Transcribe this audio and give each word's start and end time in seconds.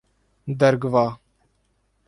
Dargwa 0.59 1.05